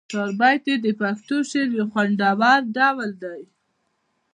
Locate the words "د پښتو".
0.79-1.35